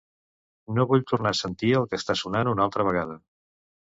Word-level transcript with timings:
No 0.77 0.85
vull 0.91 1.03
tornar 1.11 1.33
a 1.37 1.39
sentir 1.41 1.71
el 1.81 1.87
que 1.91 1.99
està 2.03 2.17
sonant 2.23 2.51
una 2.55 2.67
altra 2.67 2.87
vegada. 2.89 3.19